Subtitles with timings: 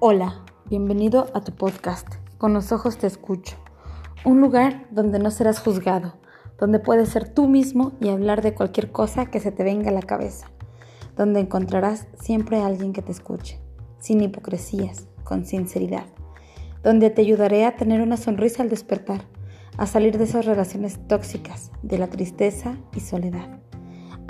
[0.00, 2.06] Hola, bienvenido a tu podcast.
[2.38, 3.56] Con los ojos te escucho.
[4.24, 6.14] Un lugar donde no serás juzgado,
[6.56, 9.92] donde puedes ser tú mismo y hablar de cualquier cosa que se te venga a
[9.92, 10.52] la cabeza,
[11.16, 13.60] donde encontrarás siempre a alguien que te escuche,
[13.98, 16.06] sin hipocresías, con sinceridad,
[16.84, 19.22] donde te ayudaré a tener una sonrisa al despertar,
[19.78, 23.57] a salir de esas relaciones tóxicas, de la tristeza y soledad.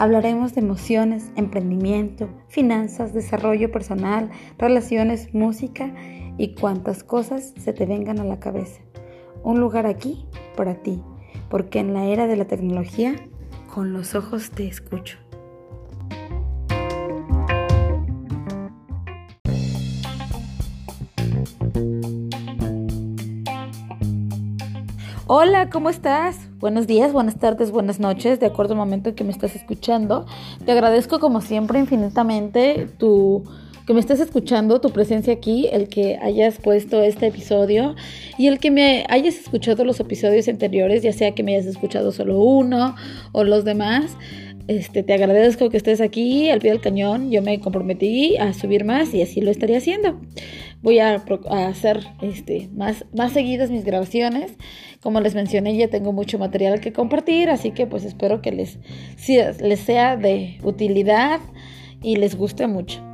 [0.00, 5.92] Hablaremos de emociones, emprendimiento, finanzas, desarrollo personal, relaciones, música
[6.38, 8.80] y cuantas cosas se te vengan a la cabeza.
[9.42, 10.24] Un lugar aquí
[10.56, 11.02] para ti,
[11.50, 13.16] porque en la era de la tecnología,
[13.74, 15.18] con los ojos te escucho.
[25.30, 26.48] Hola, ¿cómo estás?
[26.58, 30.24] Buenos días, buenas tardes, buenas noches, de acuerdo al momento en que me estás escuchando.
[30.64, 33.44] Te agradezco como siempre infinitamente tu
[33.86, 37.94] que me estés escuchando, tu presencia aquí, el que hayas puesto este episodio
[38.38, 42.10] y el que me hayas escuchado los episodios anteriores, ya sea que me hayas escuchado
[42.10, 42.96] solo uno
[43.32, 44.16] o los demás.
[44.66, 47.30] Este, te agradezco que estés aquí al pie del cañón.
[47.30, 50.18] Yo me comprometí a subir más y así lo estaré haciendo
[50.82, 51.22] voy a,
[51.68, 54.52] hacer este, más, más seguidas mis grabaciones.
[55.00, 58.78] Como les mencioné, ya tengo mucho material que compartir, así que pues espero que les,
[59.60, 61.40] les sea de utilidad
[62.02, 63.07] y les guste mucho.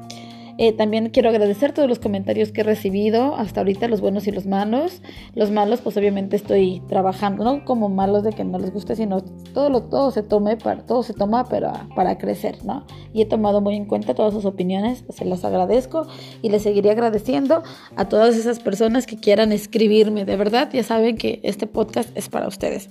[0.56, 4.30] Eh, también quiero agradecer todos los comentarios que he recibido hasta ahorita, los buenos y
[4.30, 5.02] los malos.
[5.34, 9.22] Los malos, pues obviamente estoy trabajando, no como malos de que no les guste, sino
[9.52, 12.86] todo lo todo se tome para todo se toma para, para crecer, ¿no?
[13.12, 16.06] Y he tomado muy en cuenta todas sus opiniones, se las agradezco
[16.42, 17.62] y les seguiré agradeciendo
[17.96, 20.24] a todas esas personas que quieran escribirme.
[20.24, 22.90] De verdad, ya saben que este podcast es para ustedes.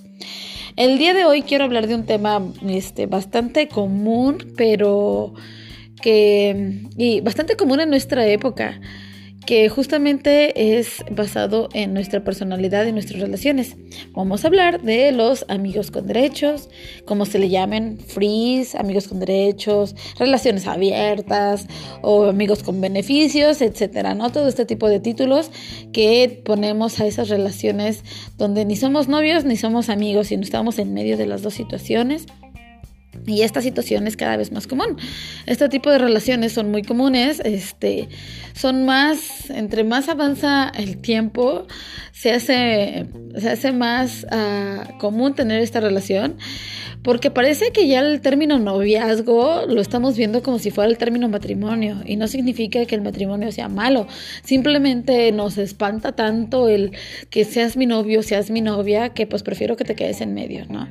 [0.76, 5.34] El día de hoy quiero hablar de un tema este, bastante común, pero
[6.00, 8.80] que, y bastante común en nuestra época,
[9.46, 13.76] que justamente es basado en nuestra personalidad y nuestras relaciones.
[14.12, 16.70] Vamos a hablar de los amigos con derechos,
[17.04, 21.66] como se le llamen, frees, amigos con derechos, relaciones abiertas
[22.00, 24.30] o amigos con beneficios, etcétera, ¿no?
[24.32, 25.50] Todo este tipo de títulos
[25.92, 28.02] que ponemos a esas relaciones
[28.38, 32.26] donde ni somos novios ni somos amigos, sino estamos en medio de las dos situaciones.
[33.26, 34.96] Y esta situación es cada vez más común.
[35.46, 38.08] Este tipo de relaciones son muy comunes, este,
[38.54, 41.66] son más, entre más avanza el tiempo,
[42.12, 43.06] se hace,
[43.36, 46.36] se hace más uh, común tener esta relación
[47.04, 51.28] porque parece que ya el término noviazgo lo estamos viendo como si fuera el término
[51.28, 54.06] matrimonio y no significa que el matrimonio sea malo,
[54.42, 56.92] simplemente nos espanta tanto el
[57.28, 60.64] que seas mi novio, seas mi novia, que pues prefiero que te quedes en medio,
[60.70, 60.88] ¿no?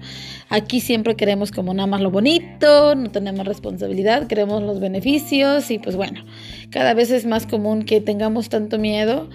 [0.49, 5.79] Aquí siempre queremos como nada más lo bonito, no tenemos responsabilidad, queremos los beneficios y
[5.79, 6.23] pues bueno,
[6.69, 9.29] cada vez es más común que tengamos tanto miedo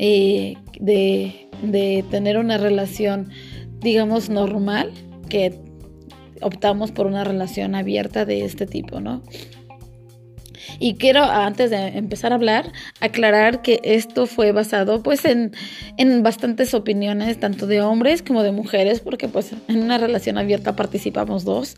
[0.00, 3.30] eh, de, de tener una relación,
[3.78, 4.90] digamos, normal,
[5.28, 5.54] que
[6.42, 9.22] optamos por una relación abierta de este tipo, ¿no?
[10.80, 15.52] Y quiero, antes de empezar a hablar, aclarar que esto fue basado pues en,
[15.96, 20.74] en, bastantes opiniones, tanto de hombres como de mujeres, porque pues en una relación abierta
[20.74, 21.76] participamos dos.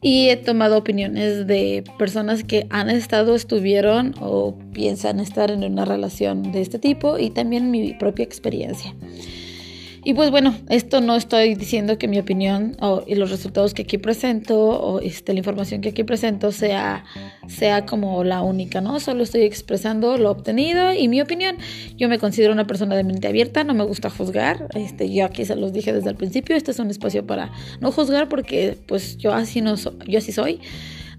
[0.00, 5.84] Y he tomado opiniones de personas que han estado, estuvieron o piensan estar en una
[5.84, 8.94] relación de este tipo y también mi propia experiencia.
[10.08, 13.82] Y pues bueno, esto no estoy diciendo que mi opinión o y los resultados que
[13.82, 17.04] aquí presento o este, la información que aquí presento sea,
[17.46, 19.00] sea como la única, ¿no?
[19.00, 21.58] Solo estoy expresando lo obtenido y mi opinión.
[21.98, 24.68] Yo me considero una persona de mente abierta, no me gusta juzgar.
[24.74, 27.52] Este, yo aquí se los dije desde el principio, este es un espacio para
[27.82, 29.74] no juzgar porque pues yo así, no
[30.06, 30.58] yo así soy.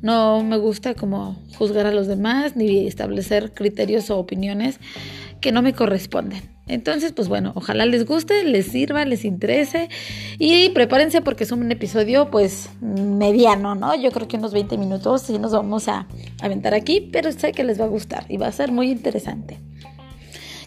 [0.01, 4.79] No me gusta como juzgar a los demás ni establecer criterios o opiniones
[5.41, 6.41] que no me corresponden.
[6.69, 9.89] Entonces, pues bueno, ojalá les guste, les sirva, les interese
[10.37, 13.95] y prepárense porque es un episodio pues mediano, ¿no?
[13.95, 16.07] Yo creo que unos 20 minutos y nos vamos a
[16.41, 19.57] aventar aquí, pero sé que les va a gustar y va a ser muy interesante.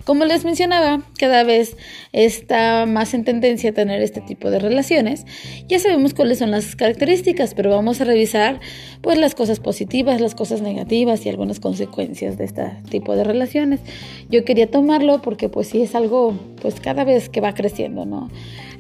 [0.05, 1.77] Como les mencionaba, cada vez
[2.13, 5.25] está más en tendencia tener este tipo de relaciones.
[5.69, 8.61] Ya sabemos cuáles son las características, pero vamos a revisar
[9.01, 13.81] pues las cosas positivas, las cosas negativas y algunas consecuencias de este tipo de relaciones.
[14.29, 18.29] Yo quería tomarlo porque pues sí es algo pues cada vez que va creciendo, ¿no?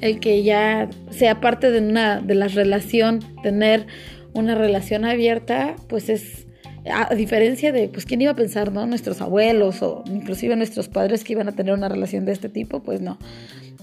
[0.01, 3.87] El que ya sea parte de una de la relación, tener
[4.35, 6.47] una relación abierta, pues es
[6.91, 8.87] a diferencia de, pues, ¿quién iba a pensar, no?
[8.87, 12.81] Nuestros abuelos o inclusive nuestros padres que iban a tener una relación de este tipo,
[12.83, 13.19] pues no.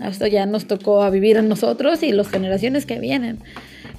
[0.03, 3.39] Esto ya nos tocó a vivir a nosotros y las generaciones que vienen.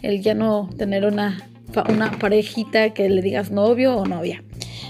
[0.02, 1.48] El ya no tener una,
[1.88, 4.42] una parejita que le digas novio o novia.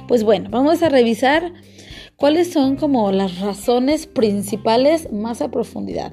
[0.08, 1.52] Pues bueno, vamos a revisar
[2.20, 6.12] ¿Cuáles son como las razones principales más a profundidad?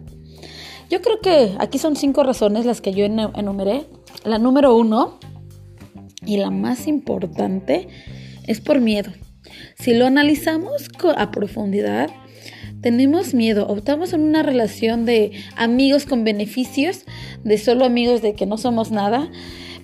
[0.89, 3.87] Yo creo que aquí son cinco razones las que yo enumeré.
[4.23, 5.19] La número uno
[6.27, 7.87] y la más importante
[8.45, 9.11] es por miedo.
[9.79, 12.09] Si lo analizamos a profundidad,
[12.81, 17.05] tenemos miedo, optamos en una relación de amigos con beneficios,
[17.43, 19.31] de solo amigos de que no somos nada,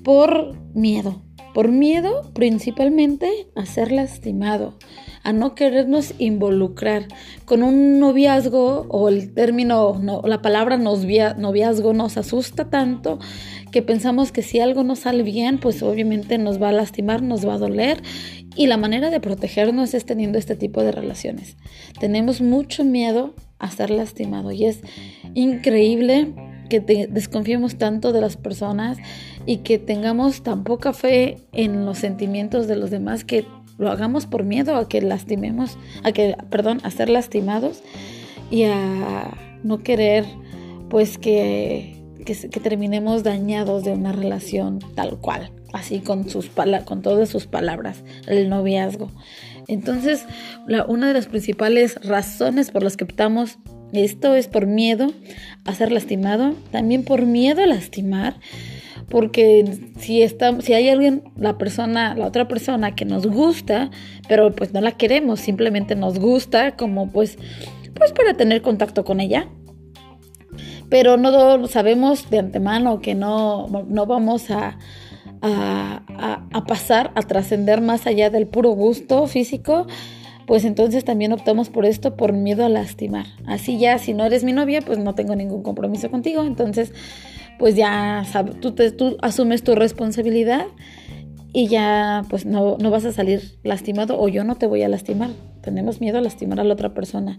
[0.04, 1.24] por miedo.
[1.54, 4.80] Por miedo principalmente a ser lastimado,
[5.22, 7.08] a no querernos involucrar.
[7.46, 13.20] Con un noviazgo o el término, la palabra noviazgo nos asusta tanto
[13.74, 17.46] que pensamos que si algo no sale bien, pues obviamente nos va a lastimar, nos
[17.46, 18.04] va a doler
[18.56, 21.58] y la manera de protegernos es teniendo este tipo de relaciones.
[22.00, 24.82] Tenemos mucho miedo a ser lastimado y es
[25.34, 26.36] increíble
[26.70, 29.00] que desconfiemos tanto de las personas
[29.48, 33.44] y que tengamos tan poca fe en los sentimientos de los demás que
[33.80, 37.82] lo hagamos por miedo a que lastimemos, a que, perdón, a ser lastimados
[38.52, 40.26] y a no querer
[40.90, 46.50] pues que, que, terminemos dañados de una relación tal cual así con, sus
[46.86, 49.10] con todas sus palabras, el noviazgo.
[49.68, 50.26] Entonces,
[50.88, 53.58] una de las principales razones por las que optamos
[53.92, 55.12] esto es por miedo
[55.66, 58.36] a ser lastimado, también por miedo a lastimar,
[59.10, 59.66] porque
[60.00, 63.92] si, está, si hay alguien, la persona, la otra persona que nos gusta,
[64.28, 67.38] pero pues no la queremos, simplemente nos gusta como pues,
[67.94, 69.48] pues para tener contacto con ella,
[70.94, 74.78] pero no sabemos de antemano que no, no vamos a,
[75.42, 79.88] a, pasar, a trascender más allá del puro gusto físico,
[80.46, 83.26] pues entonces también optamos por esto por miedo a lastimar.
[83.48, 86.94] Así ya, si no eres mi novia, pues no tengo ningún compromiso contigo, entonces
[87.58, 88.24] pues ya
[88.62, 90.68] tú, tú asumes tu responsabilidad
[91.54, 94.90] y ya pues no, no, vas a salir lastimado o yo no te voy a
[94.90, 95.30] lastimar.
[95.62, 97.38] Tenemos miedo a lastimar a la otra persona.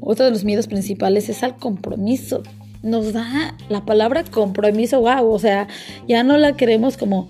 [0.00, 2.42] otro de los miedos principales es al compromiso
[2.82, 5.68] nos da la palabra compromiso, wow, o sea,
[6.06, 7.28] ya no la queremos como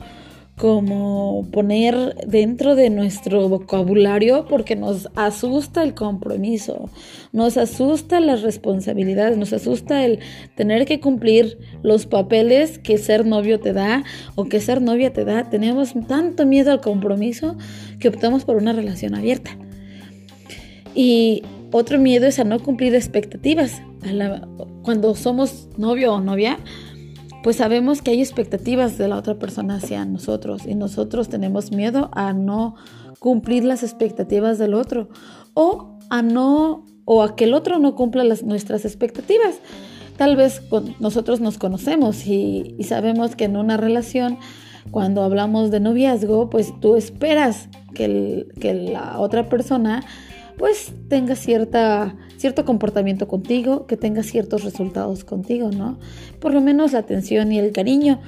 [0.58, 6.90] como poner dentro de nuestro vocabulario porque nos asusta el compromiso,
[7.32, 10.18] nos asusta las responsabilidades, nos asusta el
[10.56, 15.24] tener que cumplir los papeles que ser novio te da o que ser novia te
[15.24, 15.48] da.
[15.48, 17.56] Tenemos tanto miedo al compromiso
[18.00, 19.56] que optamos por una relación abierta.
[20.94, 23.80] Y otro miedo es a no cumplir expectativas.
[24.82, 26.58] cuando somos novio o novia,
[27.42, 32.10] pues sabemos que hay expectativas de la otra persona hacia nosotros y nosotros tenemos miedo
[32.12, 32.74] a no
[33.20, 35.08] cumplir las expectativas del otro
[35.54, 39.60] o a no o a que el otro no cumpla las, nuestras expectativas.
[40.16, 40.62] Tal vez
[40.98, 44.36] nosotros nos conocemos y, sabemos que en una relación,
[44.90, 50.02] cuando hablamos de noviazgo, pues tú esperas que, que la otra persona
[50.58, 55.98] pues tenga cierta, cierto comportamiento contigo, que tenga ciertos resultados contigo, ¿no?
[56.40, 58.20] Por lo menos la atención y el cariño.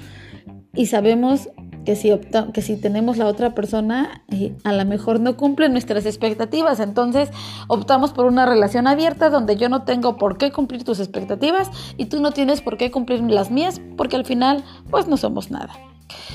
[0.72, 1.48] Y sabemos
[1.84, 2.12] que si,
[2.52, 6.78] que si tenemos la otra persona, eh, a lo mejor no cumple nuestras expectativas.
[6.78, 7.30] Entonces
[7.66, 12.06] optamos por una relación abierta donde yo no tengo por qué cumplir tus expectativas y
[12.06, 15.72] tú no tienes por qué cumplir las mías, porque al final, pues no somos nada.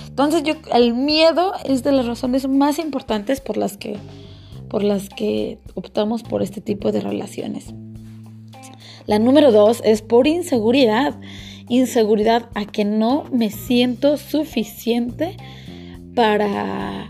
[0.07, 3.97] Entonces yo, el miedo es de las razones más importantes por las que
[4.75, 7.73] por las que optamos por este tipo de relaciones.
[9.05, 11.17] La número dos es por inseguridad.
[11.69, 15.37] Inseguridad a que no me siento suficiente
[16.13, 17.09] para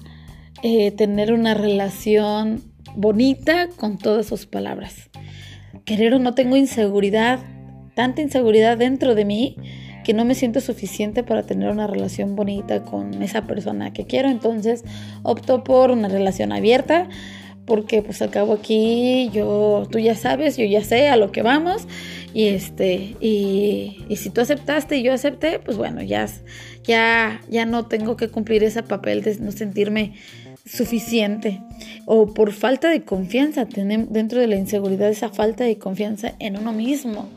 [0.61, 2.61] eh, tener una relación
[2.95, 5.09] bonita con todas sus palabras.
[5.85, 7.39] Querer o no tengo inseguridad,
[7.95, 9.57] tanta inseguridad dentro de mí
[10.03, 14.29] que no me siento suficiente para tener una relación bonita con esa persona que quiero.
[14.29, 14.83] Entonces
[15.23, 17.09] opto por una relación abierta
[17.65, 21.41] porque pues al cabo aquí yo, tú ya sabes, yo ya sé a lo que
[21.41, 21.87] vamos
[22.33, 26.27] y este, y, si tú aceptaste y yo acepté, pues bueno, ya,
[26.83, 30.13] ya, ya no tengo que cumplir ese papel de no sentirme
[30.65, 31.61] suficiente
[32.05, 36.73] o por falta de confianza, dentro de la inseguridad esa falta de confianza en uno
[36.73, 37.29] mismo.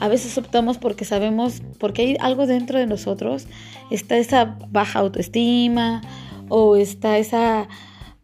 [0.00, 3.48] A veces optamos porque sabemos, porque hay algo dentro de nosotros,
[3.90, 6.02] está esa baja autoestima
[6.48, 7.68] o está esa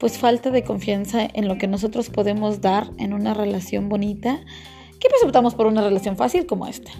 [0.04, 4.38] pues falta de confianza en lo que nosotros podemos dar en una relación bonita,
[5.00, 6.90] que pues optamos por una relación fácil como esta,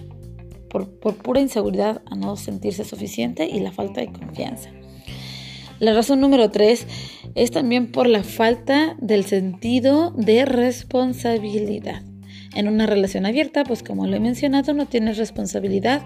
[0.71, 4.71] por, por pura inseguridad a no sentirse suficiente y la falta de confianza.
[5.77, 6.87] La razón número tres
[7.35, 12.01] es también por la falta del sentido de responsabilidad.
[12.55, 16.01] En una relación abierta, pues como lo he mencionado, no tienes responsabilidad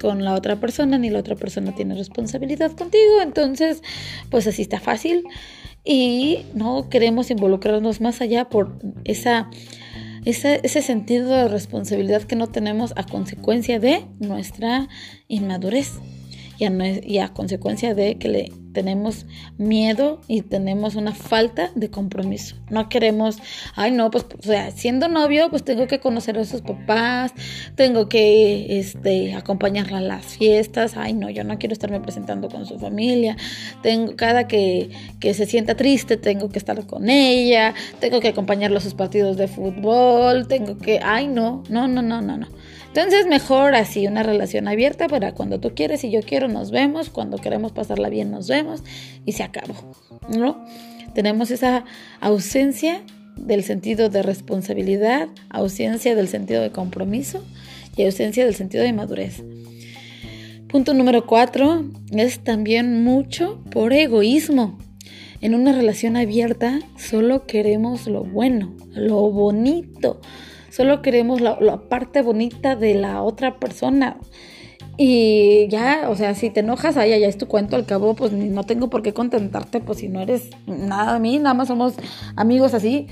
[0.00, 3.20] con la otra persona, ni la otra persona tiene responsabilidad contigo.
[3.20, 3.82] Entonces,
[4.30, 5.24] pues así está fácil
[5.84, 9.50] y no queremos involucrarnos más allá por esa,
[10.24, 14.88] ese sentido de responsabilidad que no tenemos a consecuencia de nuestra
[15.28, 15.94] inmadurez
[16.58, 22.54] y a, consecuencia de que le tenemos miedo y tenemos una falta de compromiso.
[22.70, 23.38] No queremos,
[23.74, 27.32] ay no, pues o sea, siendo novio, pues tengo que conocer a sus papás,
[27.74, 32.66] tengo que este, acompañarla a las fiestas, ay no, yo no quiero estarme presentando con
[32.66, 33.36] su familia,
[33.82, 38.78] tengo cada que, que se sienta triste, tengo que estar con ella, tengo que acompañarlo
[38.78, 42.46] a sus partidos de fútbol, tengo que, ay no, no, no, no, no, no.
[42.98, 47.10] Entonces mejor así, una relación abierta para cuando tú quieres y yo quiero nos vemos,
[47.10, 48.82] cuando queremos pasarla bien nos vemos
[49.24, 49.74] y se acabó,
[50.36, 50.64] ¿no?
[51.14, 51.84] Tenemos esa
[52.20, 53.02] ausencia
[53.36, 57.44] del sentido de responsabilidad, ausencia del sentido de compromiso
[57.96, 59.44] y ausencia del sentido de madurez.
[60.66, 64.76] Punto número cuatro es también mucho por egoísmo.
[65.40, 70.20] En una relación abierta solo queremos lo bueno, lo bonito,
[70.70, 71.58] Solo queremos la,
[71.88, 74.18] parte bonita de la otra persona.
[74.96, 77.76] Y ya, o sea, si te enojas, ahí ya es tu cuento.
[77.76, 81.38] Al cabo, pues no tengo por qué contentarte, pues si no eres nada a mí,
[81.38, 81.94] nada más somos
[82.36, 83.06] amigos así.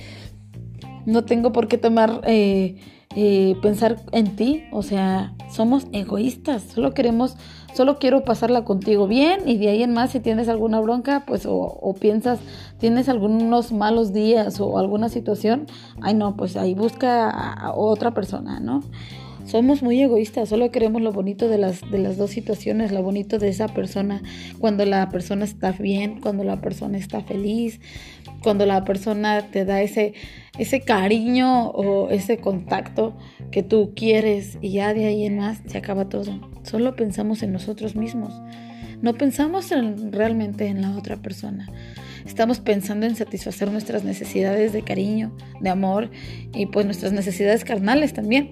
[1.06, 2.76] No tengo por qué tomar, eh,
[3.14, 4.64] eh, pensar en ti.
[4.72, 6.62] O sea, somos egoístas.
[6.62, 7.36] Solo queremos
[7.76, 11.44] solo quiero pasarla contigo bien y de ahí en más si tienes alguna bronca, pues
[11.46, 12.40] o, piensas,
[12.78, 15.66] tienes algunos malos días o alguna situación,
[16.00, 18.82] ay no, pues ahí busca a, otra persona, ¿no?
[19.44, 23.38] Somos muy egoístas, solo queremos lo bonito de las, de las dos situaciones, lo bonito
[23.38, 24.22] de esa persona,
[24.58, 27.78] cuando la persona está bien, cuando la persona está feliz,
[28.46, 30.14] cuando la persona te da ese,
[30.56, 33.16] ese cariño o ese contacto
[33.50, 36.48] que tú quieres y ya de ahí en más se acaba todo.
[36.62, 38.32] Solo pensamos en nosotros mismos.
[39.02, 39.70] No pensamos
[40.12, 41.68] realmente en la otra persona.
[42.24, 46.12] Estamos pensando en satisfacer nuestras necesidades de cariño, de amor
[46.54, 48.50] y pues nuestras necesidades carnales también.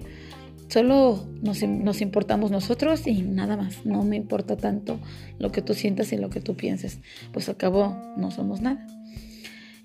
[0.67, 3.85] Solo nos, nos, importamos nosotros y nada más.
[3.85, 4.99] No me importa tanto
[5.39, 6.99] lo que tú sientas y lo que tú pienses.
[7.31, 8.85] Pues al cabo no somos nada.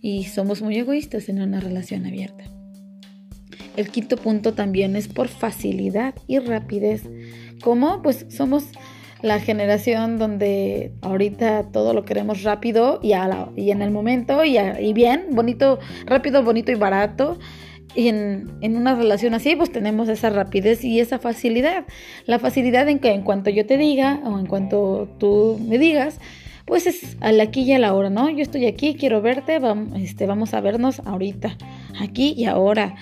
[0.01, 2.45] Y somos muy egoístas en una relación abierta.
[3.77, 7.09] El quinto punto también es por facilidad y rapidez.
[7.63, 8.03] ¿Cómo?
[8.03, 8.65] Pues somos
[9.23, 13.13] la generación donde ahorita todo lo queremos rápido y,
[13.57, 17.39] y en el momento y, y, bien, bonito, rápido, bonito y barato.
[17.95, 21.87] Y en, en, una relación así, pues tenemos esa rapidez y esa facilidad.
[22.25, 26.21] La facilidad en que en cuanto yo te diga o en cuanto tú me digas,
[26.71, 28.31] pues es al aquí y a la hora, ¿no?
[28.31, 31.59] Yo estoy aquí, quiero verte, vamos, este, vamos a vernos ahorita,
[32.01, 32.95] aquí y ahora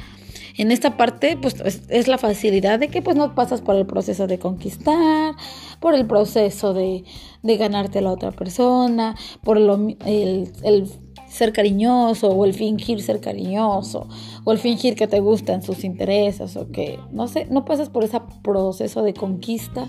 [0.56, 1.56] en esta parte, pues
[1.90, 5.34] es, la facilidad de que pues no pasas por el proceso de conquistar,
[5.80, 7.04] por el proceso de,
[7.42, 10.90] ganarte a la otra persona, por el, el,
[11.28, 14.08] ser cariñoso o el fingir ser cariñoso
[14.44, 18.02] o el fingir que te gustan sus intereses o que, no sé, no pasas por
[18.02, 19.88] ese proceso de conquista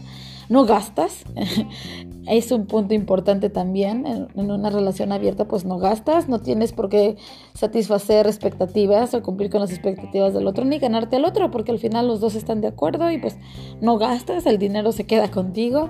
[0.50, 1.24] no gastas.
[2.28, 4.06] es un punto importante también.
[4.06, 7.16] En, una relación abierta, pues no gastas, no tienes por qué
[7.54, 11.80] satisfacer expectativas o cumplir con las expectativas del otro, ni ganarte al otro, porque al
[11.80, 13.38] final los dos están de acuerdo y pues
[13.80, 15.90] no gastas, el dinero se queda contigo.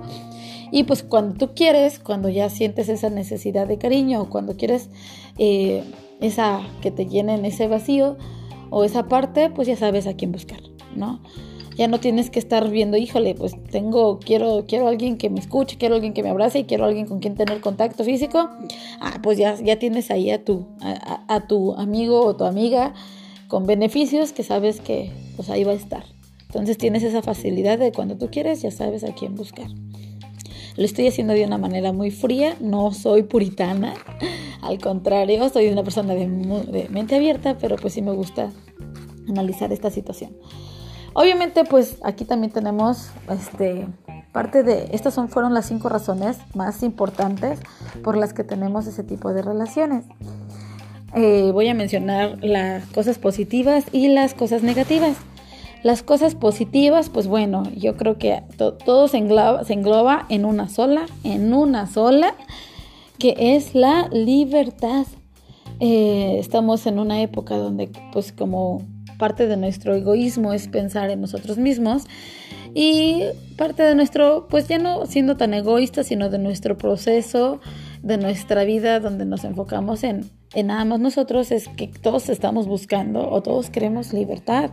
[0.72, 4.89] Y pues cuando tú quieres, cuando ya sientes esa necesidad de cariño cuando quieres
[5.39, 5.84] eh,
[6.22, 8.18] esa que te llenen ese vacío
[8.70, 10.60] o esa parte, pues ya sabes a quién buscar,
[10.96, 11.22] ¿no?
[11.79, 15.77] Ya no tienes que estar viendo, híjole, pues tengo, quiero, quiero alguien que me escuche,
[15.77, 18.50] quiero alguien que me abrace y quiero alguien con quien tener contacto físico.
[19.00, 22.93] Ah, pues ya, ya tienes ahí a tu, a, tu amigo o tu amiga
[23.48, 26.03] con beneficios que sabes que pues ahí va a estar.
[26.48, 29.69] Entonces tienes esa facilidad de cuando tú quieres ya sabes a quién buscar.
[30.75, 33.93] Lo estoy haciendo de una manera muy fría, no soy puritana,
[34.62, 38.51] al contrario, soy una persona de, de mente abierta, pero pues sí me gusta
[39.29, 40.36] analizar esta situación.
[41.13, 43.88] Obviamente, pues aquí también tenemos este,
[44.32, 47.60] parte de, estas son, fueron las cinco razones más importantes
[48.04, 50.06] por las que tenemos ese tipo de relaciones.
[51.16, 55.18] Eh, voy a mencionar las cosas positivas y las cosas negativas.
[55.82, 61.54] Las cosas positivas, pues bueno, yo creo que todo se engloba, en una sola, en
[61.54, 62.36] una sola,
[63.18, 65.08] que es la libertad.
[65.80, 68.82] Eh, estamos en una época donde, pues como
[69.19, 72.05] parte de nuestro egoísmo es pensar en nosotros mismos
[72.73, 73.23] y
[73.57, 77.59] parte de nuestro, pues ya no siendo tan egoísta, sino de nuestro proceso,
[78.01, 82.67] de nuestra vida donde nos enfocamos en, en nada más nosotros, es que todos estamos
[82.67, 84.71] buscando o todos queremos libertad.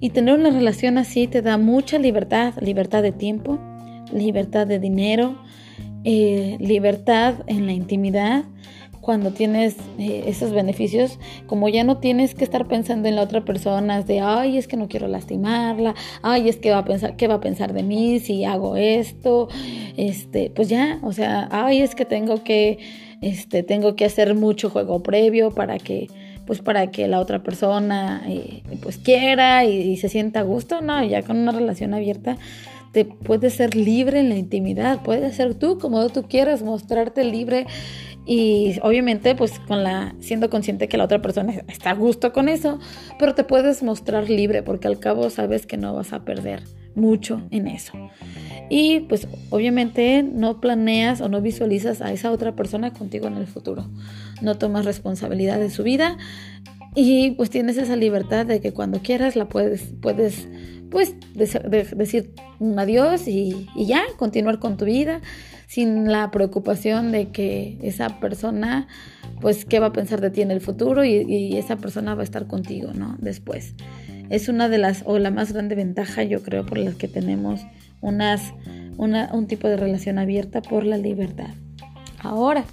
[0.00, 3.58] Y tener una relación así te da mucha libertad, libertad de tiempo,
[4.12, 5.38] libertad de dinero,
[6.04, 8.44] eh, libertad en la intimidad,
[9.02, 11.18] cuando tienes eh, esos beneficios,
[11.48, 14.76] como ya no tienes que estar pensando en la otra persona, de, ay, es que
[14.76, 18.20] no quiero lastimarla, ay, es que va a pensar, ¿qué va a pensar de mí
[18.20, 19.48] si hago esto?
[19.96, 22.78] Este, pues ya, o sea, ay, es que tengo que,
[23.20, 26.06] este, tengo que hacer mucho juego previo para que,
[26.46, 30.80] pues para que la otra persona, eh, pues quiera y, y se sienta a gusto,
[30.80, 32.38] no, ya con una relación abierta,
[32.92, 37.66] te puedes ser libre en la intimidad, puedes ser tú como tú quieras, mostrarte libre
[38.24, 42.48] y obviamente pues con la siendo consciente que la otra persona está a gusto con
[42.48, 42.78] eso,
[43.18, 46.62] pero te puedes mostrar libre porque al cabo sabes que no vas a perder
[46.94, 47.92] mucho en eso.
[48.70, 53.46] Y pues obviamente no planeas o no visualizas a esa otra persona contigo en el
[53.46, 53.88] futuro.
[54.40, 56.16] No tomas responsabilidad de su vida
[56.94, 60.48] y pues tienes esa libertad de que cuando quieras la puedes puedes
[60.92, 65.22] pues decir un adiós y, y ya, continuar con tu vida
[65.72, 68.88] sin la preocupación de que esa persona,
[69.40, 72.24] pues, qué va a pensar de ti en el futuro y, esa persona va a
[72.24, 73.16] estar contigo, ¿no?
[73.20, 73.74] Después.
[74.28, 77.62] Es una de las, o la más grande ventaja, yo creo, por las que tenemos
[78.02, 78.52] unas,
[78.98, 81.54] un tipo de relación abierta por la libertad.
[82.18, 82.64] Ahora,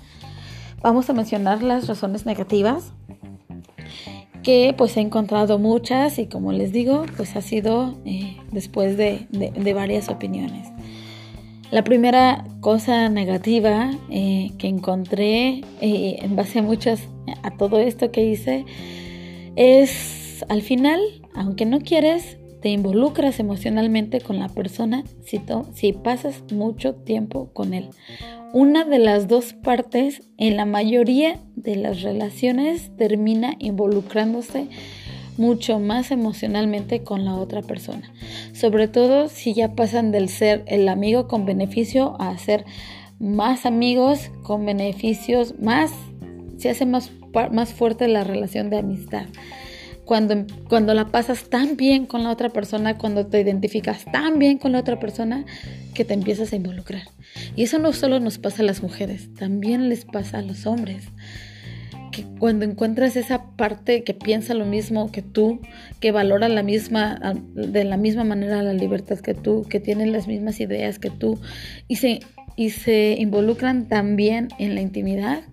[0.82, 2.92] vamos a mencionar las razones negativas
[4.44, 9.28] que pues he encontrado muchas y como les digo pues ha sido eh, después de,
[9.30, 10.68] de, varias opiniones.
[11.72, 17.02] La primera cosa negativa eh, que encontré eh, en base a muchas,
[17.44, 18.66] a todo esto que hice,
[19.56, 21.00] es al final,
[21.36, 25.42] aunque no quieres, te involucras emocionalmente con la persona si,
[25.74, 27.90] si pasas mucho tiempo con él.
[28.52, 34.68] Una de las dos partes en la mayoría de las relaciones termina involucrándose
[35.38, 38.12] mucho más emocionalmente con la otra persona.
[38.54, 42.66] Sobre todo si ya pasan del ser el amigo con beneficio a ser
[43.20, 45.92] más amigos con beneficios, más
[46.58, 47.12] se hace más,
[47.52, 49.28] más fuerte la relación de amistad.
[50.10, 54.58] Cuando, cuando la pasas tan bien con la otra persona, cuando te identificas tan bien
[54.58, 55.46] con la otra persona,
[55.94, 57.04] que te empiezas a involucrar.
[57.56, 61.04] Y eso no solo nos pasa a las mujeres, también les pasa a los hombres
[62.12, 65.62] que cuando encuentras esa parte que piensa lo mismo que tú,
[66.00, 70.28] que valora la misma, de la misma manera la libertad que tú, que tienen las
[70.28, 71.40] mismas ideas que tú
[71.88, 72.22] y se,
[72.56, 75.44] y se involucran también en la intimidad,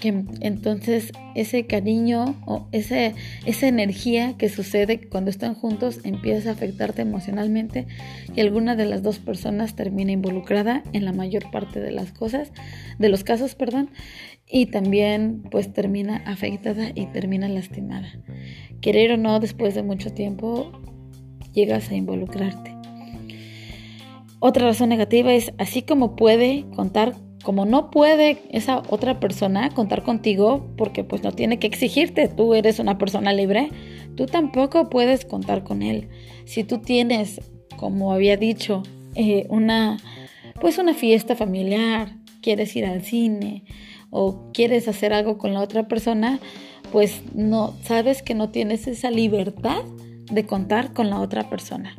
[0.00, 3.14] que entonces ese cariño o ese,
[3.46, 7.86] esa energía que sucede cuando están juntos empieza a afectarte emocionalmente
[8.34, 12.52] y alguna de las dos personas termina involucrada en la mayor parte de las cosas,
[12.98, 13.90] de los casos, perdón,
[14.50, 18.08] y también pues termina afectada y termina lastimada.
[18.80, 20.72] Querer o no, después de mucho tiempo
[21.52, 22.74] llegas a involucrarte.
[24.40, 30.02] Otra razón negativa es así como puede contar, como no puede esa otra persona contar
[30.02, 33.70] contigo porque pues no tiene que exigirte, tú eres una persona libre,
[34.16, 36.08] tú tampoco puedes contar con él.
[36.44, 37.40] Si tú tienes,
[37.76, 38.82] como había dicho,
[39.14, 39.98] eh, una
[40.60, 43.64] pues una fiesta familiar, quieres ir al cine,
[44.10, 46.38] o quieres hacer algo con la otra persona,
[46.92, 49.82] pues no sabes que no tienes esa libertad
[50.30, 51.96] de contar con la otra persona.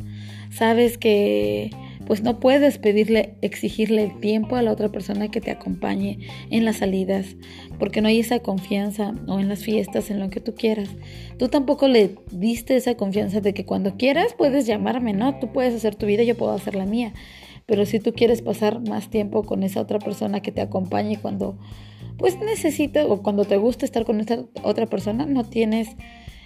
[0.51, 1.71] Sabes que
[2.05, 6.65] pues no puedes pedirle, exigirle el tiempo a la otra persona que te acompañe en
[6.65, 7.35] las salidas,
[7.79, 10.89] porque no hay esa confianza o en las fiestas, en lo que tú quieras.
[11.37, 15.39] Tú tampoco le diste esa confianza de que cuando quieras puedes llamarme, ¿no?
[15.39, 17.13] Tú puedes hacer tu vida, yo puedo hacer la mía.
[17.65, 21.57] Pero si tú quieres pasar más tiempo con esa otra persona que te acompañe cuando
[22.17, 25.89] pues necesitas o cuando te gusta estar con esta otra persona, no tienes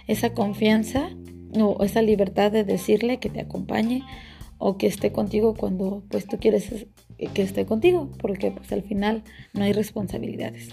[0.06, 1.10] esa confianza
[1.58, 4.02] o esa libertad de decirle que te acompañe
[4.58, 6.86] o que esté contigo cuando pues tú quieres
[7.34, 9.22] que esté contigo, porque pues al final
[9.54, 10.68] no hay responsabilidades.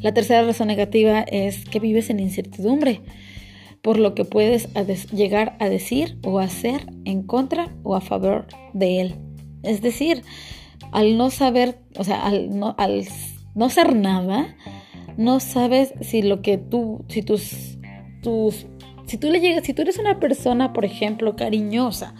[0.00, 3.02] La tercera razón negativa es que vives en incertidumbre,
[3.82, 4.68] por lo que puedes
[5.12, 9.14] llegar a decir o hacer en contra o a favor de él.
[9.62, 10.22] Es decir,
[10.92, 13.06] al no saber, o sea, al no, al
[13.54, 14.56] no ser nada,
[15.16, 17.78] no sabes si lo que tú, si tus,
[18.22, 18.66] tus,
[19.10, 22.14] si tú le llegas, si tú eres una persona, por ejemplo, cariñosa,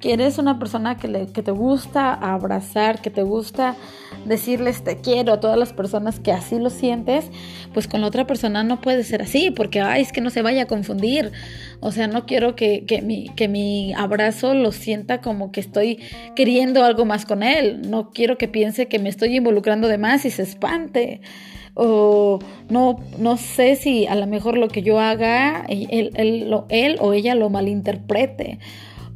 [0.00, 3.76] que eres una persona que, le, que te gusta abrazar, que te gusta
[4.24, 7.26] decirles te quiero a todas las personas que así lo sientes,
[7.72, 10.42] pues con la otra persona no puede ser así, porque ay, es que no se
[10.42, 11.30] vaya a confundir.
[11.78, 16.00] O sea, no quiero que, que, mi, que mi abrazo lo sienta como que estoy
[16.34, 17.88] queriendo algo más con él.
[17.88, 21.20] No quiero que piense que me estoy involucrando de más y se espante
[21.74, 26.98] o no, no sé si a lo mejor lo que yo haga, él, él, él,
[27.00, 28.58] o ella lo malinterprete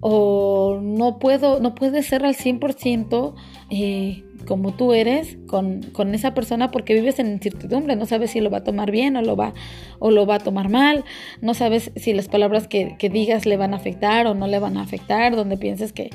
[0.09, 3.35] o no puedo, no puedes ser al 100%
[3.71, 8.41] eh, como tú eres con, con, esa persona porque vives en incertidumbre, no sabes si
[8.41, 9.53] lo va a tomar bien o lo va,
[9.99, 11.05] o lo va a tomar mal,
[11.41, 14.61] no sabes si las palabras que, que digas le van a afectar o no le
[14.61, 16.11] van a afectar, donde pienses que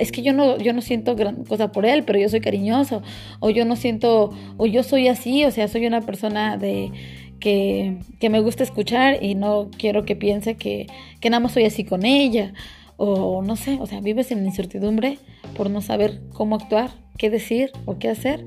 [0.00, 3.00] es que yo no, yo no siento gran cosa por él, pero yo soy cariñoso,
[3.38, 6.92] o yo no siento, o yo soy así, o sea, soy una persona de
[7.40, 10.88] que, que me gusta escuchar y no quiero que piense que,
[11.20, 12.52] que nada más soy así con ella
[13.02, 15.18] o no sé, o sea, vives en incertidumbre
[15.56, 18.44] por no saber cómo actuar, qué decir o qué hacer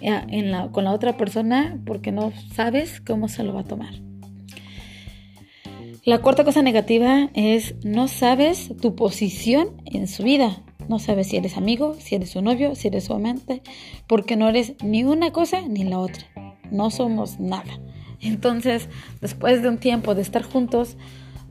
[0.00, 3.64] eh, en la, con la otra persona porque no sabes cómo se lo va a
[3.64, 3.94] tomar.
[6.04, 10.62] La cuarta cosa negativa es no sabes tu posición en su vida.
[10.88, 13.60] No sabes si eres amigo, si eres su novio, si eres su amante,
[14.06, 16.24] porque no eres ni una cosa ni la otra.
[16.70, 17.80] No somos nada.
[18.20, 18.88] Entonces,
[19.20, 20.96] después de un tiempo de estar juntos,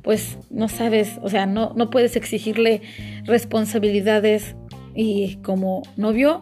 [0.06, 2.84] pues no sabes, o sea, no, no puedes exigirle
[3.24, 4.56] responsabilidades
[4.94, 6.40] y como novio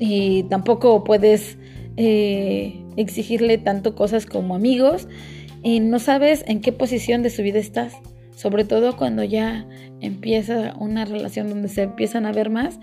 [0.00, 1.58] y tampoco puedes
[1.96, 5.06] eh, exigirle tanto cosas como amigos
[5.62, 7.94] y no sabes en qué posición de su vida estás,
[8.34, 9.64] sobre todo cuando ya
[10.00, 12.80] empieza una relación donde se empiezan a ver más,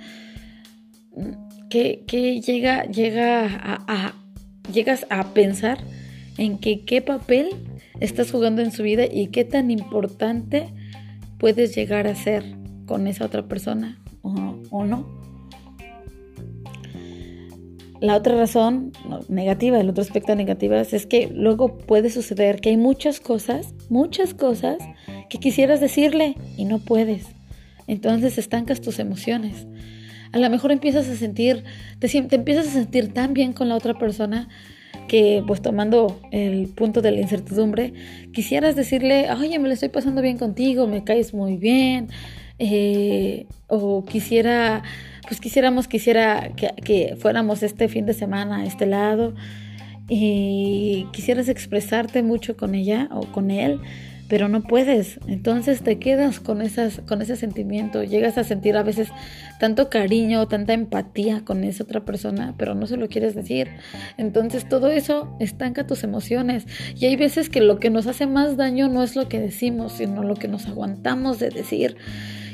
[1.69, 3.49] que, llega, llega
[3.85, 4.15] a,
[4.71, 5.79] llegas a pensar
[6.38, 7.49] en que qué papel
[7.99, 10.73] estás jugando en su vida y qué tan importante
[11.38, 12.43] puedes llegar a ser
[12.85, 15.19] con esa otra persona o, no.
[18.01, 18.91] La otra razón
[19.27, 24.33] negativa, el otro aspecto negativo es que luego puede suceder que hay muchas cosas, muchas
[24.33, 24.77] cosas
[25.29, 27.27] que quisieras decirle y no puedes.
[27.88, 29.67] Entonces estancas tus emociones.
[30.31, 31.63] A lo mejor empiezas a sentir,
[31.99, 34.47] te empiezas a sentir tan bien con la otra persona
[35.10, 37.93] que pues tomando el punto de la incertidumbre,
[38.32, 42.08] quisieras decirle, oye, me lo estoy pasando bien contigo, me caes muy bien,
[42.60, 44.84] eh, o quisiera,
[45.28, 49.34] pues quisiéramos quisiera que, que fuéramos este fin de semana a este lado
[50.08, 53.82] y quisieras expresarte mucho con ella o con él,
[54.30, 55.20] pero no puedes.
[55.28, 58.04] Entonces te quedas con, esas, con ese sentimiento.
[58.04, 59.10] Llegas a sentir a veces
[59.60, 63.68] tanto cariño, tanta empatía con esa otra persona, pero no se lo quieres decir.
[64.18, 66.65] Entonces todo eso estanca tus emociones.
[66.96, 69.94] Y hay veces que lo que nos hace más daño no es lo que decimos,
[69.94, 71.98] sino lo que nos aguantamos de decir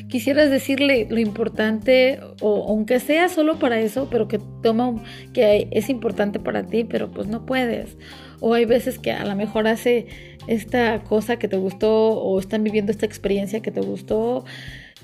[0.07, 5.89] quisieras decirle lo importante, o aunque sea solo para eso, pero que toma, que es
[5.89, 7.97] importante para ti, pero pues no puedes.
[8.39, 10.07] O hay veces que a lo mejor hace
[10.47, 14.45] esta cosa que te gustó o están viviendo esta experiencia que te gustó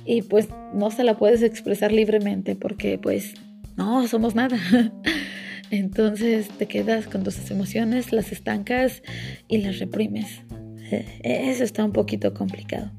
[0.05, 3.33] y pues no se la puedes expresar libremente porque pues
[3.77, 4.57] no, somos nada.
[5.71, 9.03] Entonces te quedas con tus emociones, las estancas
[9.47, 10.41] y las reprimes.
[11.23, 12.91] Eso está un poquito complicado.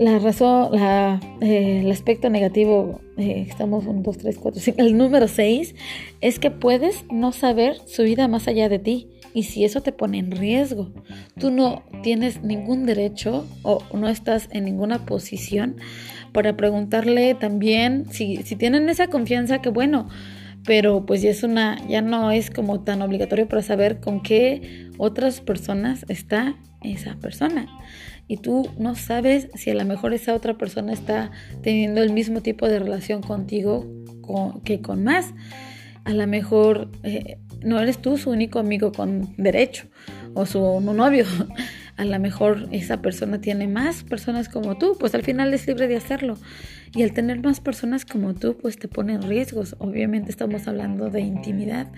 [0.00, 4.96] La razón, la, eh, el aspecto negativo, eh, estamos 1, 2, 3, 4, 5, el
[4.96, 5.74] número 6,
[6.22, 9.10] es que puedes no saber su vida más allá de ti.
[9.34, 10.90] Y si eso te pone en riesgo,
[11.38, 15.76] tú no tienes ningún derecho o no estás en ninguna posición
[16.32, 20.08] para preguntarle también si, si tienen esa confianza, que bueno,
[20.64, 24.88] pero pues ya es una, ya no es como tan obligatorio para saber con qué
[24.96, 27.68] otras personas está esa persona
[28.30, 32.42] y tú no sabes si a lo mejor esa otra persona está teniendo el mismo
[32.42, 33.84] tipo de relación contigo
[34.62, 35.34] que con más.
[36.04, 39.88] A lo mejor eh, no eres tú su único amigo con derecho
[40.34, 41.24] o su novio.
[41.96, 45.88] A lo mejor esa persona tiene más personas como tú, pues al final es libre
[45.88, 46.38] de hacerlo.
[46.94, 49.74] Y al tener más personas como tú, pues te pone en riesgos.
[49.80, 51.88] Obviamente estamos hablando de intimidad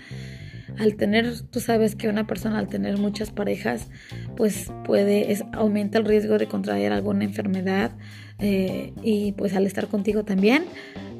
[0.79, 3.87] al tener, tú sabes que una persona al tener muchas parejas,
[4.35, 7.91] pues puede, es, aumenta el riesgo de contraer alguna enfermedad
[8.39, 10.65] eh, y pues al estar contigo también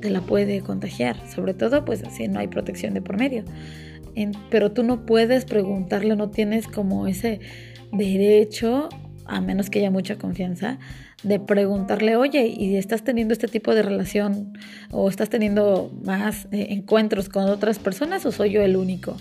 [0.02, 3.44] te la puede contagiar, sobre todo pues si no hay protección de por medio.
[4.50, 7.40] pero tú no puedes preguntarle, no tienes como ese
[7.92, 8.90] derecho,
[9.26, 10.80] a menos que haya mucha confianza,
[11.24, 14.58] de preguntarle, oye, ¿y estás teniendo este tipo de relación
[14.92, 19.16] o estás teniendo más eh, encuentros con otras personas o soy yo el único?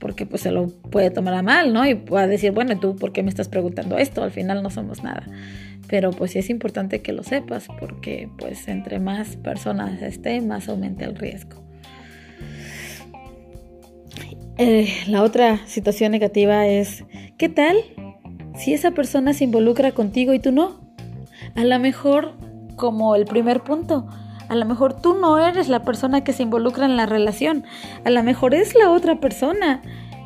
[0.00, 1.86] Porque pues se lo puede tomar a mal, ¿no?
[1.86, 4.24] Y puede decir, bueno, ¿tú por qué me estás preguntando esto?
[4.24, 5.26] Al final no somos nada.
[5.86, 10.68] Pero pues sí es importante que lo sepas, porque pues entre más personas esté, más
[10.68, 11.62] aumenta el riesgo.
[14.56, 17.04] Eh, la otra situación negativa es,
[17.38, 17.76] ¿qué tal
[18.56, 20.80] si esa persona se involucra contigo y tú no?
[21.54, 22.34] A lo mejor,
[22.76, 24.06] como el primer punto,
[24.50, 27.62] a lo mejor tú no eres la persona que se involucra en la relación.
[28.04, 29.80] A lo mejor es la otra persona.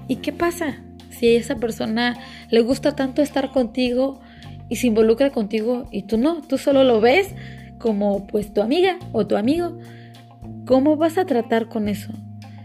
[0.09, 0.79] ¿Y qué pasa?
[1.11, 2.17] Si a esa persona
[2.49, 4.23] le gusta tanto estar contigo
[4.71, 7.35] y se involucra contigo y tú no, tú solo lo ves
[7.79, 9.77] como pues tu amiga o tu amigo.
[10.65, 12.11] ¿Cómo vas a tratar con eso?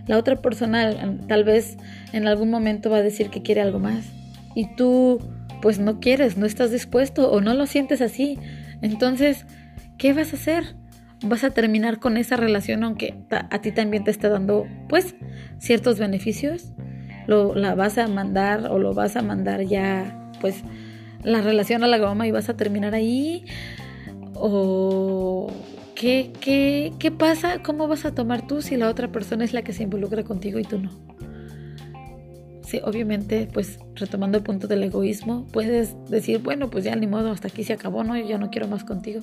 [0.08, 0.96] La otra persona
[1.28, 1.76] tal vez
[2.14, 4.06] en algún momento va a decir que quiere algo más
[4.56, 5.20] y tú
[5.62, 8.40] pues no quieres, no estás dispuesto o no lo sientes así.
[8.82, 9.46] Entonces,
[9.98, 10.79] ¿qué vas a hacer?
[11.24, 15.16] Vas a terminar con esa relación aunque a ti también te esté dando pues
[15.58, 16.72] ciertos beneficios.
[17.28, 20.64] Lo, la vas a mandar o lo vas a mandar ya pues
[21.24, 23.46] la relación a la goma y vas a terminar ahí?
[24.34, 25.52] ¿O
[25.96, 27.62] qué, qué, qué pasa?
[27.62, 30.60] ¿Cómo vas a tomar tú si la otra persona es la que se involucra contigo
[30.60, 30.90] y tú no?
[32.64, 37.32] Sí, obviamente, pues retomando el punto del egoísmo, puedes decir, bueno, pues ya ni modo,
[37.32, 38.16] hasta aquí se acabó, ¿no?
[38.16, 39.22] Yo ya no quiero más contigo.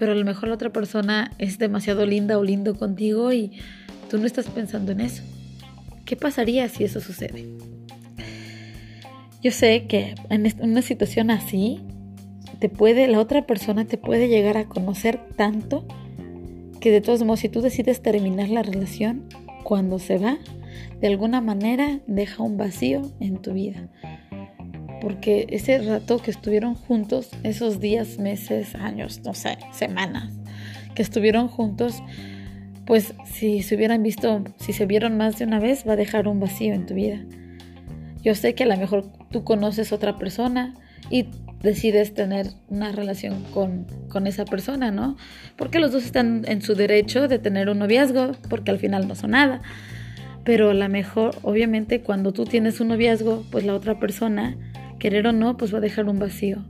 [0.00, 3.52] Pero a lo mejor la otra persona es demasiado linda o lindo contigo y
[4.08, 5.22] tú no estás pensando en eso.
[6.06, 7.46] ¿Qué pasaría si eso sucede?
[9.42, 11.82] Yo sé que en una situación así,
[12.60, 15.86] te puede, la otra persona te puede llegar a conocer tanto
[16.80, 19.28] que de todos modos, si tú decides terminar la relación,
[19.64, 20.38] cuando se va,
[20.98, 23.90] de alguna manera deja un vacío en tu vida.
[25.00, 30.32] Porque ese rato que estuvieron juntos, esos días, meses, años, no sé, semanas,
[30.94, 32.02] que estuvieron juntos,
[32.86, 36.28] pues si se hubieran visto, si se vieron más de una vez, va a dejar
[36.28, 37.20] un vacío en tu vida.
[38.22, 40.74] Yo sé que a lo mejor tú conoces otra persona
[41.08, 41.26] y
[41.62, 45.16] decides tener una relación con, con, esa persona, ¿no?
[45.56, 49.14] Porque los dos están en su derecho de tener un noviazgo, porque al final no
[49.14, 49.62] son nada.
[50.44, 54.56] Pero a lo mejor, obviamente, cuando tú tienes un noviazgo, pues la otra persona,
[55.00, 56.62] querer o no, pues va a dejar un vacío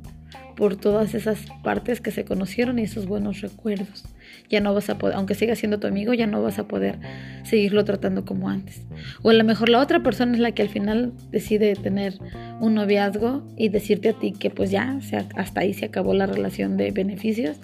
[0.56, 4.04] por todas esas partes que se conocieron y esos buenos recuerdos.
[4.50, 6.98] Ya no vas a poder, aunque siga siendo tu amigo, ya no vas a poder
[7.44, 8.82] seguirlo tratando como antes.
[9.22, 12.18] O a lo mejor la otra persona es la que al final decide tener
[12.60, 14.98] un noviazgo y decirte a ti que pues ya,
[15.34, 17.56] hasta ahí se acabó la relación de beneficios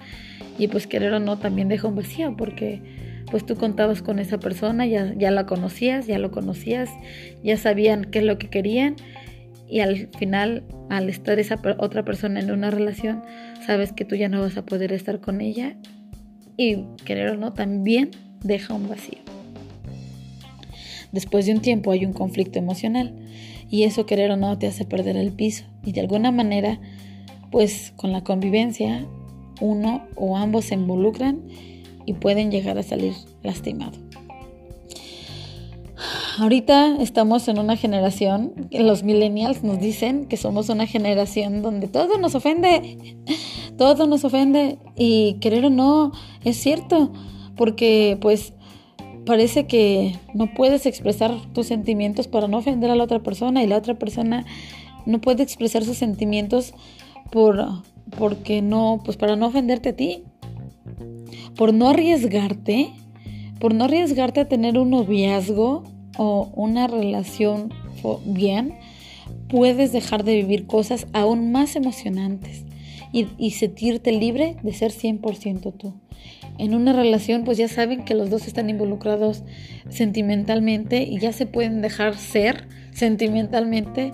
[0.57, 2.81] y pues querer o no también deja un vacío porque
[3.29, 6.89] pues tú contabas con esa persona, ya, ya la conocías, ya lo conocías,
[7.43, 8.95] ya sabían qué es lo que querían
[9.69, 13.21] y al final, al estar esa otra persona en una relación,
[13.65, 15.75] sabes que tú ya no vas a poder estar con ella
[16.55, 18.11] y querer o no, también
[18.43, 19.19] deja un vacío.
[21.11, 23.13] Después de un tiempo hay un conflicto emocional
[23.69, 26.79] y eso querer o no te hace perder el piso y de alguna manera,
[27.51, 29.05] pues con la convivencia,
[29.59, 31.41] uno o ambos se involucran
[32.05, 34.06] y pueden llegar a salir lastimados.
[36.39, 42.19] Ahorita estamos en una generación, los millennials nos dicen que somos una generación donde todo
[42.19, 43.15] nos ofende,
[43.75, 46.11] todo nos ofende y querer o no
[46.43, 47.11] es cierto,
[47.55, 48.53] porque pues
[49.25, 53.67] parece que no puedes expresar tus sentimientos para no ofender a la otra persona y
[53.67, 54.45] la otra persona
[55.07, 56.75] no puede expresar sus sentimientos
[57.31, 57.65] por
[58.15, 60.23] porque no, pues para no ofenderte a ti,
[61.55, 62.91] por no arriesgarte,
[63.59, 67.73] por no arriesgarte a tener un noviazgo o una relación
[68.25, 68.75] bien,
[69.49, 72.63] puedes dejar de vivir cosas aún más emocionantes
[73.11, 75.93] y, sentirte libre de ser 100% tú.
[76.59, 79.43] En una relación pues ya saben que los dos están involucrados
[79.89, 84.11] sentimentalmente y ya se pueden dejar ser sentimentalmente.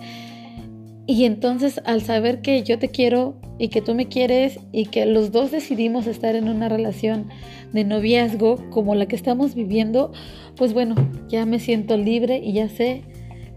[1.06, 5.04] Y entonces al saber que yo te quiero y que tú me quieres y que
[5.04, 7.28] los dos decidimos estar en una relación
[7.72, 10.12] de noviazgo como la que estamos viviendo,
[10.56, 10.94] pues bueno,
[11.28, 13.02] ya me siento libre y ya sé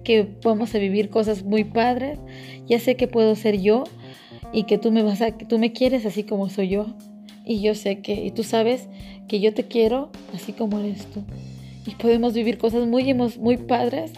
[0.03, 2.19] que vamos a vivir cosas muy padres,
[2.67, 3.85] ya sé que puedo ser yo
[4.53, 6.87] y que tú me vas a tú me quieres así como soy yo
[7.45, 8.87] y yo sé que y tú sabes
[9.27, 11.23] que yo te quiero así como eres tú.
[11.85, 14.11] Y podemos vivir cosas muy muy padres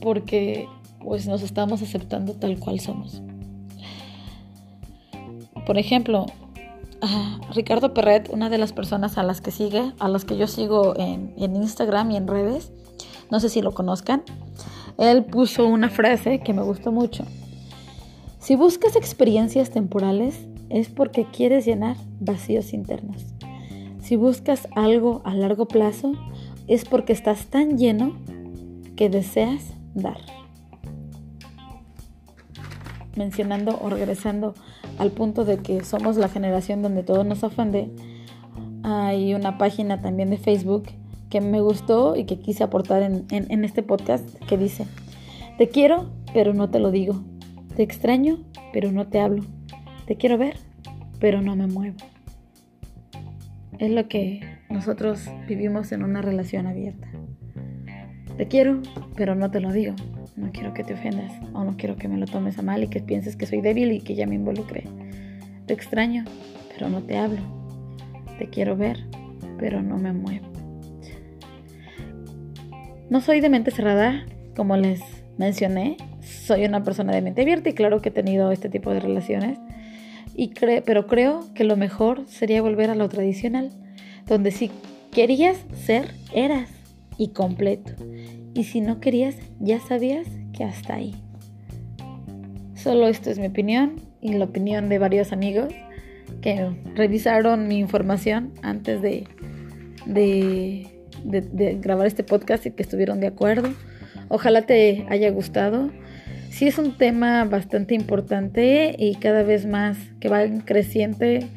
[0.00, 0.66] porque
[1.04, 3.22] pues nos estamos aceptando tal cual somos.
[5.66, 6.26] Por ejemplo,
[7.54, 10.94] Ricardo Perret, una de las personas a las que sigue, a las que yo sigo
[10.96, 12.72] en, en Instagram y en redes,
[13.30, 14.22] no sé si lo conozcan,
[14.98, 17.24] él puso una frase que me gustó mucho.
[18.38, 23.24] Si buscas experiencias temporales es porque quieres llenar vacíos internos.
[24.00, 26.12] Si buscas algo a largo plazo
[26.66, 28.16] es porque estás tan lleno
[28.96, 29.62] que deseas
[29.94, 30.18] dar.
[33.16, 34.54] Mencionando o regresando
[34.98, 37.90] al punto de que somos la generación donde todo nos ofende.
[38.82, 40.84] Hay una página también de Facebook
[41.30, 44.86] que me gustó y que quise aportar en, en este podcast que dice,
[45.58, 47.22] te quiero, pero no te lo digo.
[47.76, 48.38] Te extraño,
[48.72, 49.44] pero no te hablo.
[50.06, 50.56] Te quiero ver,
[51.18, 51.96] pero no me muevo.
[53.78, 57.08] Es lo que nosotros vivimos en una relación abierta.
[58.36, 58.80] Te quiero,
[59.16, 59.94] pero no te lo digo
[60.36, 62.88] no quiero que te ofendas o no quiero que me lo tomes a mal y
[62.88, 64.84] que pienses que soy débil y que ya me involucré.
[65.66, 66.24] Te extraño,
[66.72, 67.40] pero no te hablo.
[68.38, 68.98] Te quiero ver,
[69.58, 70.46] pero no me muevo.
[73.10, 75.00] No soy de mente cerrada, como les
[75.38, 75.96] mencioné.
[76.20, 79.58] Soy una persona de mente abierta y claro que he tenido este tipo de relaciones.
[80.34, 80.52] Y
[80.84, 83.70] pero creo que lo mejor sería volver a lo tradicional,
[84.26, 84.70] donde si
[85.12, 86.68] querías ser, eras
[87.18, 87.92] y completo.
[88.54, 91.14] Y si no querías, ya sabías que hasta ahí.
[92.74, 95.74] Solo esto es mi opinión y la opinión de varios amigos
[96.40, 99.26] que revisaron mi información antes de,
[100.06, 100.86] de,
[101.24, 103.70] de, grabar este podcast y que estuvieron de acuerdo.
[104.28, 105.90] Ojalá te haya gustado.
[106.50, 111.48] Sí es un tema bastante importante y cada vez más que va creciente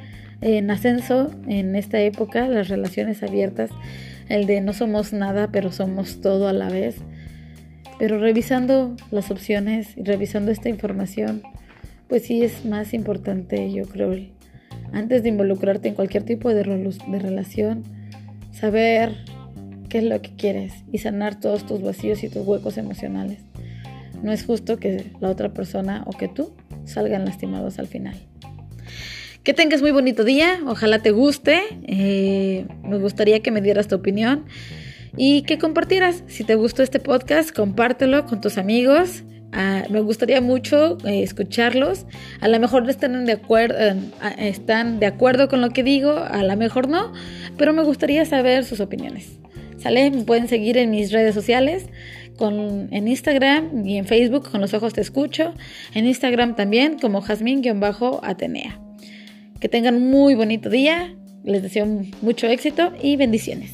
[0.42, 3.70] en ascenso en esta época, las relaciones abiertas,
[4.30, 6.98] el de no somos nada, pero somos todo a la vez.
[8.00, 11.42] Pero revisando las opciones y revisando esta información,
[12.08, 14.16] pues sí es más importante, yo creo,
[14.94, 17.84] antes de involucrarte en cualquier tipo de, de relación,
[18.52, 19.16] saber
[19.90, 23.40] qué es lo que quieres y sanar todos tus vacíos y tus huecos emocionales.
[24.22, 26.52] No es justo que la otra persona o que tú
[26.86, 28.16] salgan lastimados al final.
[29.48, 33.96] Que tengas muy bonito día, ojalá te guste, eh, me gustaría que me dieras tu
[33.96, 34.44] opinión
[35.16, 36.26] y que compartieras.
[36.28, 39.24] Si te gustó este podcast, compártelo con tus amigos.
[39.54, 42.08] Ah, me gustaría mucho eh, escucharlos.
[42.42, 43.96] A lo mejor están de, acuerdo, eh,
[44.38, 47.14] están de acuerdo con lo que digo, a lo mejor no,
[47.58, 49.40] pero me gustaría saber sus opiniones.
[49.78, 50.12] ¿Sale?
[50.12, 51.86] Me pueden seguir en mis redes sociales,
[52.36, 55.54] con, en Instagram y en Facebook, con los ojos te escucho.
[55.94, 58.87] En Instagram también, como Jazmín-Atenea.
[59.60, 61.16] Que tengan muy bonito día.
[61.44, 61.86] Les deseo
[62.22, 63.72] mucho éxito y bendiciones.